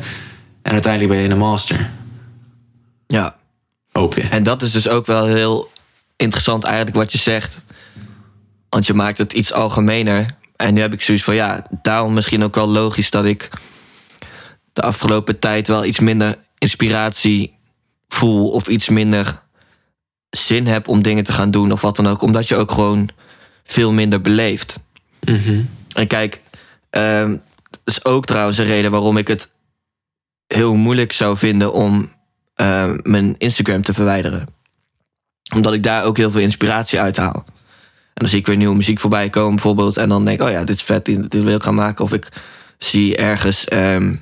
[0.62, 1.90] En uiteindelijk ben je een master.
[3.06, 3.36] Ja,
[3.92, 4.22] Hoop je.
[4.22, 5.70] En dat is dus ook wel heel
[6.16, 7.60] interessant eigenlijk wat je zegt.
[8.68, 10.26] Want je maakt het iets algemener.
[10.56, 13.50] En nu heb ik zoiets van ja, daarom misschien ook wel logisch dat ik
[14.72, 17.54] de afgelopen tijd wel iets minder inspiratie
[18.08, 19.42] voel of iets minder
[20.30, 22.22] zin heb om dingen te gaan doen of wat dan ook.
[22.22, 23.08] Omdat je ook gewoon
[23.64, 24.80] veel minder beleeft.
[25.94, 26.40] En kijk,
[26.90, 27.30] ehm,
[27.70, 29.52] dat is ook trouwens een reden waarom ik het
[30.46, 32.12] heel moeilijk zou vinden om
[32.54, 34.46] eh, mijn Instagram te verwijderen.
[35.54, 37.44] Omdat ik daar ook heel veel inspiratie uit haal.
[38.14, 39.96] En dan zie ik weer nieuwe muziek voorbij komen bijvoorbeeld.
[39.96, 42.04] En dan denk ik, oh ja, dit is vet, dit, dit wil ik gaan maken.
[42.04, 42.28] Of ik
[42.78, 44.14] zie ergens ehm,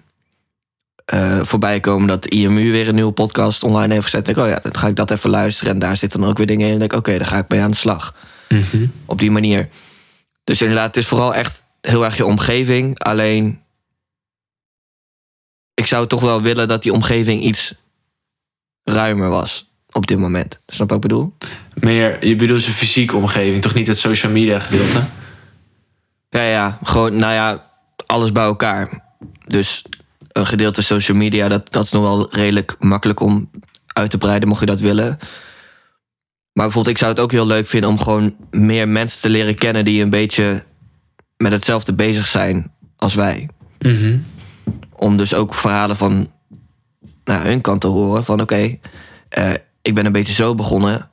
[1.05, 4.25] eh, voorbij komen dat IMU weer een nieuwe podcast online heeft gezet.
[4.25, 5.73] Dan denk ik, oh ja, dan ga ik dat even luisteren.
[5.73, 6.73] En daar zitten dan ook weer dingen in.
[6.73, 8.15] En dan denk ik, oké, daar ga ik mee aan de slag.
[9.07, 9.69] Op die manier.
[10.45, 12.99] Dus inderdaad, het is vooral echt heel erg je omgeving.
[12.99, 13.61] Alleen,
[15.75, 17.75] ik zou toch wel willen dat die omgeving iets
[18.85, 20.59] ruimer was op dit moment.
[20.67, 21.33] Snap je wat ik bedoel?
[21.75, 25.05] Meer, je bedoelt zijn fysieke omgeving, toch niet het social media gedeelte?
[26.31, 27.67] Ja, ja, gewoon, nou ja,
[28.07, 29.03] alles bij elkaar.
[29.47, 29.85] Dus
[30.33, 33.51] een gedeelte social media, dat, dat is nog wel redelijk makkelijk om
[33.87, 35.19] uit te breiden, mocht je dat willen.
[36.53, 39.55] Maar bijvoorbeeld, ik zou het ook heel leuk vinden om gewoon meer mensen te leren
[39.55, 40.65] kennen die een beetje
[41.37, 43.49] met hetzelfde bezig zijn als wij.
[43.79, 44.19] Mhm.
[44.93, 46.31] Om dus ook verhalen van
[47.25, 48.25] nou, hun kant te horen.
[48.25, 48.79] Van oké,
[49.29, 51.11] eh, ik ben een beetje zo begonnen.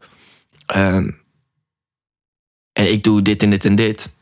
[0.65, 1.10] Ehm,
[2.73, 4.13] en ik doe dit en dit en dit.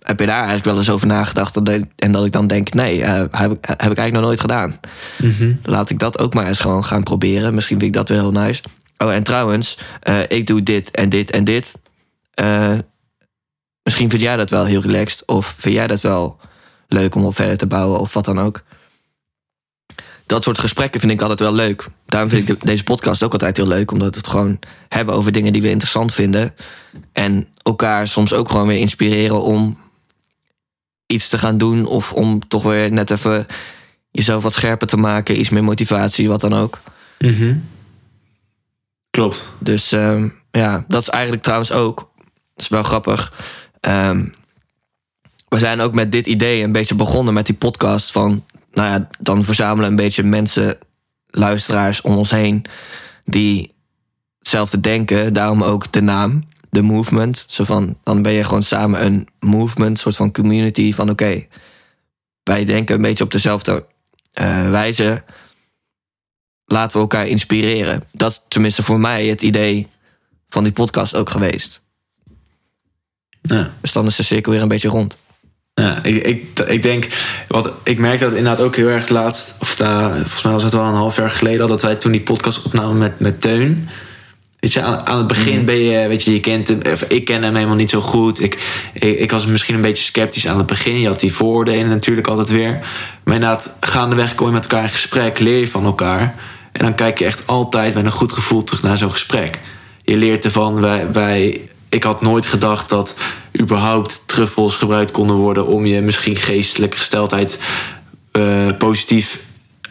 [0.00, 1.56] Heb je daar eigenlijk wel eens over nagedacht?
[1.56, 4.22] En dat- En dat ik dan denk, nee, eh, heb, ik, heb ik eigenlijk nog
[4.22, 4.80] nooit gedaan.
[5.18, 5.52] Mhm.
[5.62, 7.54] Laat ik dat ook maar eens gewoon gaan proberen.
[7.54, 8.62] Misschien vind ik dat wel heel nice.
[8.98, 11.74] Oh, en trouwens, eh, ik doe dit en dit en dit.
[12.34, 12.78] Eh,
[13.82, 15.26] misschien vind jij dat wel heel relaxed.
[15.26, 16.36] Of vind jij dat wel
[16.88, 18.62] leuk om op verder te bouwen of wat dan ook.
[20.26, 21.88] Dat soort gesprekken vind ik altijd wel leuk.
[22.06, 23.90] Daarom vind ik de- deze podcast ook altijd heel leuk.
[23.90, 24.58] Omdat we het gewoon
[24.88, 26.54] hebben over dingen die we interessant vinden.
[27.12, 29.78] En elkaar soms ook gewoon weer inspireren om
[31.06, 31.86] iets te gaan doen.
[31.86, 33.46] Of om toch weer net even
[34.10, 35.38] jezelf wat scherper te maken.
[35.38, 36.80] Iets meer motivatie, wat dan ook.
[37.18, 37.54] Mhm.
[39.10, 39.44] Klopt.
[39.58, 42.10] Dus ehm, ja, dat is eigenlijk trouwens ook.
[42.54, 43.32] Dat is wel grappig.
[43.80, 44.26] Ehm,
[45.48, 49.08] we zijn ook met dit idee een beetje begonnen met die podcast van, nou ja,
[49.20, 50.78] dan verzamelen een beetje mensen,
[51.26, 52.64] luisteraars om ons heen,
[53.24, 53.74] die
[54.38, 55.32] hetzelfde denken.
[55.32, 57.44] Daarom ook de naam, de movement.
[57.48, 61.46] Zo van, dan ben je gewoon samen een movement, soort van community van, oké,
[62.42, 63.86] wij denken een beetje op dezelfde
[64.32, 65.24] eh, wijze.
[66.64, 68.04] Laten we elkaar inspireren.
[68.12, 69.88] Dat is tenminste voor mij het idee
[70.48, 71.82] van die podcast ook geweest.
[73.42, 73.72] Ja.
[73.80, 75.22] Dus dan is de cirkel weer een beetje rond.
[75.74, 77.08] Ja, ik, ik, ik denk,
[77.48, 80.84] wat, ik merk dat inderdaad ook heel erg laatst, of volgens mij was het wel
[80.84, 83.88] een half jaar geleden al, dat wij toen die podcast opnamen met, met Teun.
[84.60, 87.24] Weet je, aan, aan het begin ben je, weet je, je kent hem, of ik
[87.24, 88.42] ken hem helemaal niet zo goed.
[88.42, 88.58] Ik,
[88.92, 91.00] ik, ik was misschien een beetje sceptisch aan het begin.
[91.00, 92.78] Je had die vooroordelen natuurlijk altijd weer.
[93.24, 96.34] Maar inderdaad, gaandeweg kom je met elkaar in gesprek, leer je van elkaar.
[96.72, 99.58] En dan kijk je echt altijd met een goed gevoel terug naar zo'n gesprek.
[100.02, 103.14] Je leert ervan, wij, wij, ik had nooit gedacht dat
[103.60, 107.58] überhaupt truffels gebruikt konden worden om je misschien geestelijke gesteldheid
[108.30, 109.40] eh, positief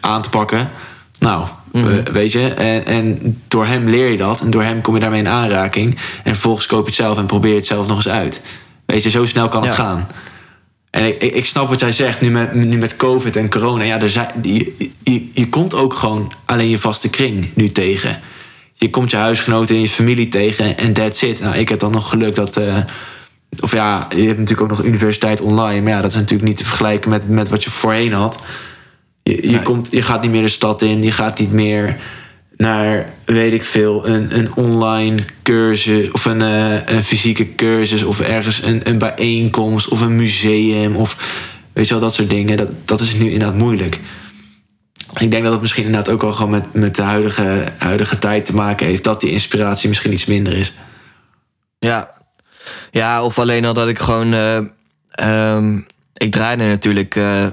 [0.00, 0.70] aan te pakken.
[1.18, 4.94] Nou, eh, weet je, en, en door hem leer je dat en door hem kom
[4.94, 5.98] je daarmee in aanraking.
[6.24, 8.42] En vervolgens koop je het zelf en probeer je het zelf nog eens uit.
[8.86, 10.08] Weet je, zo snel kan het gaan.
[10.90, 13.84] En ik, ik, snap wat jij zegt, nu met, nu met COVID en corona.
[13.84, 18.20] Ja, er zijn, je, je, je komt ook gewoon alleen je vaste kring nu tegen.
[18.72, 21.40] Je komt je huisgenoten en je familie tegen en that's it.
[21.40, 22.56] Nou, ik heb dan nog geluk dat...
[22.56, 22.76] eh,
[23.60, 25.80] of ja, je hebt natuurlijk ook nog universiteit online.
[25.80, 28.38] Maar ja, dat is natuurlijk niet te vergelijken met, met wat je voorheen had.
[29.22, 29.62] Je, je, Nee.
[29.62, 31.02] komt, je gaat niet meer de stad in.
[31.02, 31.96] Je gaat niet meer
[32.56, 36.10] naar, weet ik veel, een, een online cursus...
[36.10, 38.02] of een, eh, een fysieke cursus...
[38.02, 40.96] of ergens een, een bijeenkomst of een museum...
[40.96, 41.16] of
[41.72, 42.56] weet je wel, dat soort dingen.
[42.56, 44.00] Dat, dat is nu inderdaad moeilijk.
[45.18, 48.44] Ik denk dat het misschien inderdaad ook wel gewoon met, met de huidige, huidige tijd
[48.44, 49.04] te maken heeft...
[49.04, 50.72] dat die inspiratie misschien iets minder is.
[51.78, 52.22] Ja.
[52.90, 54.32] Ja, of alleen al dat ik gewoon...
[54.32, 54.56] eh,
[55.10, 55.80] ehm,
[56.14, 57.46] ik draaide natuurlijk eh,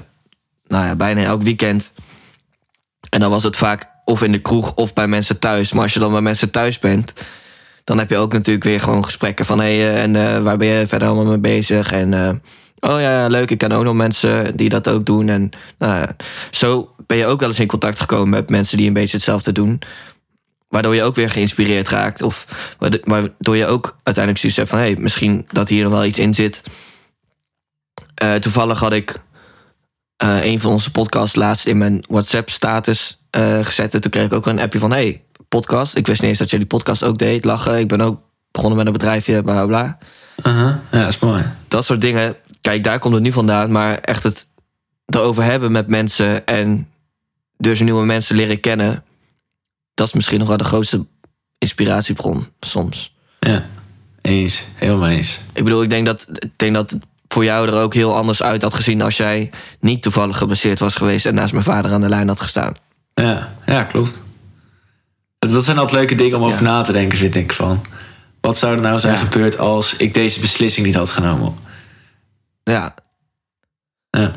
[0.66, 1.92] nou ja, bijna elk weekend.
[3.08, 5.72] En dan was het vaak of in de kroeg of bij mensen thuis.
[5.72, 7.12] Maar als je dan bij mensen thuis bent...
[7.84, 9.60] dan heb je ook natuurlijk weer gewoon gesprekken van...
[9.60, 11.92] hé, hey, en eh, waar ben je verder allemaal mee bezig?
[11.92, 12.40] En
[12.80, 15.28] oh ja, ja, leuk, ik ken ook nog mensen die dat ook doen.
[15.28, 16.16] En nou, ja,
[16.50, 19.52] zo ben je ook wel eens in contact gekomen met mensen die een beetje hetzelfde
[19.52, 19.80] doen.
[20.72, 22.22] Waardoor je ook weer geïnspireerd raakt.
[22.22, 22.46] Of
[22.78, 24.78] waardo- waardoor je ook uiteindelijk zoiets hebt van...
[24.78, 26.62] hé, hey, misschien dat hier nog wel iets in zit.
[28.14, 29.22] Eh, toevallig had ik
[30.16, 33.94] eh, een van onze podcasts laatst in mijn WhatsApp-status eh, gezet.
[33.94, 34.90] En toen kreeg ik ook een appje van...
[34.90, 35.96] hey, podcast.
[35.96, 37.44] Ik wist niet eens dat jullie podcast ook deed.
[37.44, 39.98] Lachen, ik ben ook begonnen met een bedrijfje, bla bla bla.
[40.52, 40.74] Uh-huh.
[40.90, 41.44] Ja, dat is mooi.
[41.68, 42.36] Dat soort dingen.
[42.60, 43.72] Kijk, daar komt het nu vandaan.
[43.72, 44.46] Maar echt het
[45.06, 46.46] erover hebben met mensen...
[46.46, 46.88] en
[47.58, 49.04] dus nieuwe mensen leren kennen...
[49.94, 51.06] dat is misschien nog wel de grootste
[51.58, 53.14] inspiratiebron soms.
[53.40, 53.64] Ja,
[54.20, 54.64] eens.
[54.74, 55.38] Helemaal eens.
[55.52, 58.42] Ik bedoel, ik denk dat, ik denk dat het voor jou er ook heel anders
[58.42, 59.02] uit had gezien...
[59.02, 59.50] als jij
[59.80, 61.26] niet toevallig geblesseerd was geweest...
[61.26, 62.74] en naast mijn vader aan de lijn had gestaan.
[63.14, 64.20] Ja, ja klopt.
[65.38, 66.70] Dat, zijn altijd leuke dingen om over Ja.
[66.70, 67.52] na te denken, vind ik.
[67.52, 67.80] Van,
[68.40, 69.18] wat zou er nou zijn Ja.
[69.20, 71.54] gebeurd als ik deze beslissing niet had genomen?
[72.64, 72.94] Ja,
[74.10, 74.32] Ja.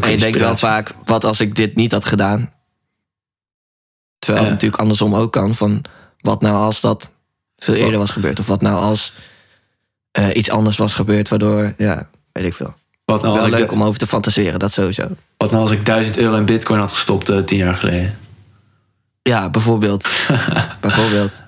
[0.00, 2.52] En je denkt wel vaak, wat als ik dit niet had gedaan?
[4.24, 5.54] Terwijl het natuurlijk andersom ook kan.
[5.54, 5.84] Van
[6.20, 7.12] wat nou als dat
[7.56, 8.38] veel eerder was gebeurd?
[8.38, 9.14] Of wat nou als
[10.10, 12.74] eh, iets anders was gebeurd, waardoor, ja, weet ik veel.
[13.04, 15.08] Wat nou, als Wel ik leuk om over te fantaseren, dat sowieso.
[15.36, 18.18] wat nou als ik 1000 euro in bitcoin had gestopt eh, tien jaar geleden?
[19.22, 20.02] Ja, bijvoorbeeld.
[20.80, 21.42] bijvoorbeeld.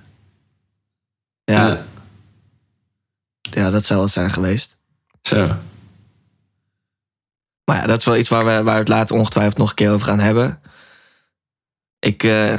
[1.44, 1.84] Ja, Ja.
[3.40, 4.76] ja, dat zou het zijn geweest.
[5.22, 5.50] Zo.
[7.64, 9.74] Maar ja, dat is wel iets waar we, waar we het later ongetwijfeld nog een
[9.74, 10.60] keer over gaan hebben.
[12.06, 12.58] Ik eh,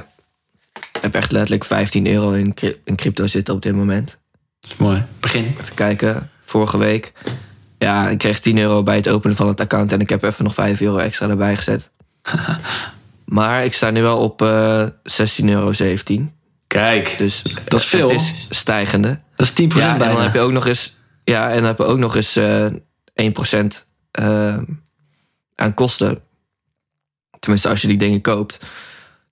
[1.02, 4.20] heb echt letterlijk 15 euro in, cry- in crypto zitten op dit moment.
[4.60, 5.06] Dat is mooi.
[5.20, 5.46] Begin.
[5.60, 7.14] Even kijken, vorige week.
[7.78, 10.44] Ja, ik kreeg 10 euro bij het openen van het account en ik heb even
[10.44, 11.92] nog 5 euro extra erbij gezet.
[13.26, 14.88] maar ik sta nu wel op eh
[15.38, 15.72] 16,17 euro.
[16.68, 18.10] Kijk, Dus Dat is veel.
[18.10, 19.20] Het is stijgende.
[19.36, 20.14] dat is 10% Ja, en bijna.
[20.14, 22.66] dan heb je ook nog eens, ja, en dan heb je ook nog eens eh
[23.14, 24.58] 1% eh,
[25.56, 26.20] aan kosten.
[27.40, 28.60] Tenminste, als je die dingen koopt.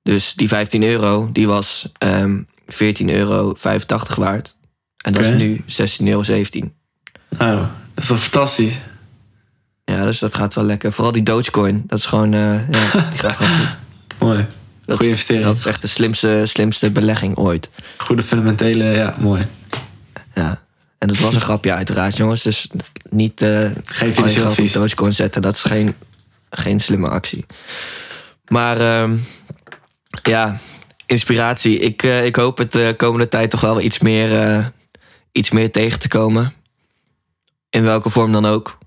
[0.05, 2.41] Dus die 15 euro, die was ehm
[2.71, 3.55] 14,85 euro
[4.15, 4.57] waard.
[5.03, 6.19] En dat is nu 16,17 euro.
[7.39, 8.79] Oh, dat is toch fantastisch?
[9.85, 10.91] Ja, dus dat gaat wel lekker.
[10.91, 13.75] Vooral die Dogecoin, dat is gewoon, eh, ja, die gaat gewoon goed.
[14.19, 14.45] Mooi.
[14.85, 15.45] Dat, Goeie is- investering.
[15.45, 17.69] dat is echt de slimste, slimste belegging ooit.
[17.97, 19.43] Goede fundamentele, ja, mooi.
[20.35, 20.61] Ja.
[20.97, 22.41] En dat was een grapje uiteraard, jongens.
[22.43, 22.69] Dus
[23.09, 24.71] niet eh Geen financieel advies.
[24.71, 25.41] Dogecoin zetten.
[25.41, 25.95] Dat is geen,
[26.49, 27.45] geen slimme actie.
[28.47, 29.17] Maar ehm,
[30.23, 30.57] ja,
[31.05, 31.79] inspiratie.
[31.79, 34.65] Ik, eh, ik hoop het de komende tijd toch wel iets meer, eh,
[35.31, 36.53] iets meer tegen te komen.
[37.69, 38.77] In welke vorm dan ook.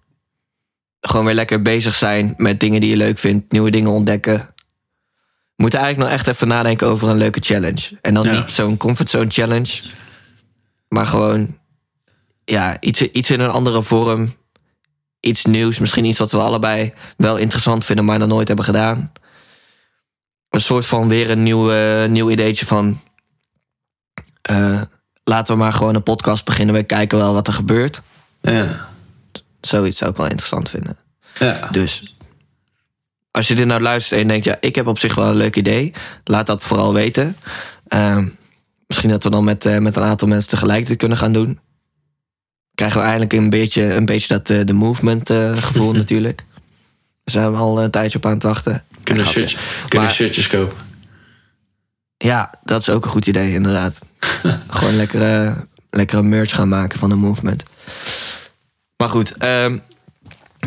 [1.01, 3.53] Gewoon weer lekker bezig zijn met dingen die je leuk vindt.
[3.53, 4.35] Nieuwe dingen ontdekken.
[4.37, 7.99] We moeten eigenlijk nog echt even nadenken over een leuke challenge.
[8.03, 8.33] En dan Ja.
[8.33, 9.83] niet zo'n comfortzone challenge.
[10.88, 11.59] Maar gewoon
[12.45, 14.35] ja, iets, iets in een andere vorm.
[15.21, 15.79] Iets nieuws.
[15.79, 19.12] Misschien iets wat we allebei wel interessant vinden, maar nog nooit hebben gedaan.
[20.50, 23.00] Een soort van weer een nieuw, eh, nieuw ideetje van.
[24.42, 24.80] eh,
[25.24, 26.74] laten we maar gewoon een podcast beginnen.
[26.74, 28.02] We kijken wel wat er gebeurt.
[28.40, 28.88] Ja.
[29.61, 30.96] Zoiets zou ik wel interessant vinden.
[31.38, 31.68] Ja.
[31.70, 32.14] Dus
[33.30, 35.56] als je dit nou luistert en denkt, ja, ik heb op zich wel een leuk
[35.56, 35.92] idee,
[36.24, 37.37] laat dat vooral weten.
[37.88, 38.28] Ehm,
[38.87, 41.58] misschien dat we dan met, eh, met een aantal mensen tegelijk dit kunnen gaan doen.
[42.74, 46.44] Krijgen we eindelijk een beetje, een beetje dat de movement gevoel natuurlijk.
[47.24, 48.84] Daar zijn we al een tijdje op aan het wachten.
[49.09, 49.49] Kunnen, Grapje.
[49.49, 50.77] shirtjes, kunnen Maar- shirtjes kopen.
[52.16, 53.99] Ja, dat is ook een goed idee, inderdaad.
[54.71, 57.62] Gewoon lekkere, lekkere merch gaan maken van de movement.
[58.97, 59.79] Maar goed, ehm,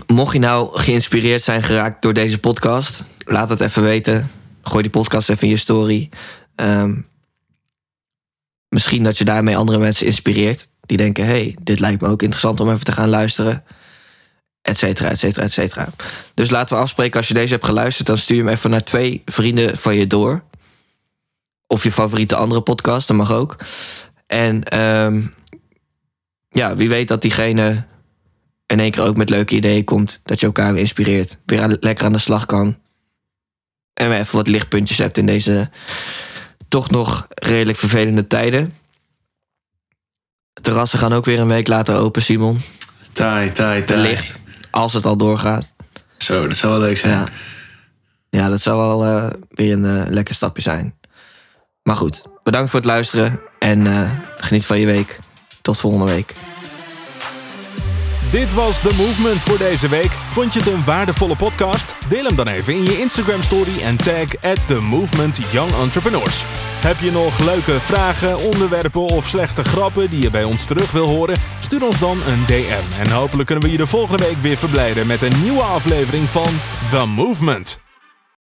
[0.08, 4.30] mocht je nou geïnspireerd zijn geraakt door deze podcast, laat het even weten.
[4.62, 6.10] Gooi die podcast even in je story.
[6.56, 6.93] Ehm,
[8.69, 10.67] misschien dat je daarmee andere mensen inspireert.
[10.82, 13.63] Die denken, hey, dit lijkt me ook interessant om even te gaan luisteren.
[14.62, 15.88] Et cetera, et cetera, et cetera.
[16.34, 18.08] Dus laten we afspreken, als je deze hebt geluisterd...
[18.08, 20.43] dan stuur je hem even naar twee vrienden van je door.
[21.67, 23.58] Of je favoriete andere podcast, dat mag ook.
[24.28, 25.21] En ehm,
[26.50, 27.86] ja, wie weet dat diegene
[28.65, 30.19] in één keer ook met leuke ideeën komt.
[30.24, 31.38] Dat je elkaar weer inspireert.
[31.45, 32.78] Weer aan- lekker aan de slag kan.
[33.93, 35.69] En weer even wat lichtpuntjes hebt in deze
[36.67, 38.74] toch nog redelijk vervelende tijden.
[40.62, 42.60] Terrassen gaan ook weer een week later open, Simon.
[43.12, 44.02] Taai, taai, taai.
[44.02, 44.39] Wellicht.
[44.71, 45.73] Als het al doorgaat.
[46.17, 47.13] Zo, dat zou wel leuk zijn.
[47.13, 47.27] Ja,
[48.29, 50.95] ja dat zou wel eh, weer een eh, lekker stapje zijn.
[51.84, 53.39] Maar goed, bedankt voor het luisteren.
[53.60, 55.19] En eh, geniet van je week.
[55.62, 56.34] Tot volgende week.
[58.31, 60.11] Dit was The Movement voor deze week.
[60.11, 61.95] Vond je het een waardevolle podcast?
[62.09, 66.43] Deel hem dan even in je Instagram story en tag at The Movement Young Entrepreneurs.
[66.81, 71.07] Heb je nog leuke vragen, onderwerpen of slechte grappen die je bij ons terug wil
[71.07, 71.37] horen?
[71.59, 75.07] Stuur ons dan een DM en hopelijk kunnen we je de volgende week weer verblijden
[75.07, 76.49] met een nieuwe aflevering van
[76.91, 77.90] The Movement.